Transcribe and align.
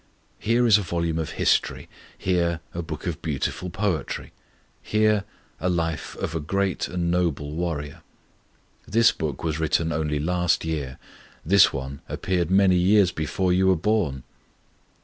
Here 0.39 0.65
is 0.65 0.79
a 0.79 0.81
volume 0.81 1.19
of 1.19 1.33
history, 1.33 1.87
here 2.17 2.59
a 2.73 2.81
book 2.81 3.05
of 3.05 3.21
beautiful 3.21 3.69
poetry, 3.69 4.31
here 4.81 5.25
a 5.59 5.69
life 5.69 6.15
of 6.15 6.33
a 6.33 6.39
great 6.39 6.87
and 6.87 7.11
noble 7.11 7.51
warrior. 7.51 8.01
This 8.87 9.11
book 9.11 9.43
was 9.43 9.59
written 9.59 9.91
only 9.91 10.17
last 10.17 10.65
year, 10.65 10.97
this 11.45 11.71
one 11.71 12.01
appeared 12.09 12.49
many 12.49 12.77
years 12.77 13.11
before 13.11 13.53
you 13.53 13.67
were 13.67 13.75
born. 13.75 14.23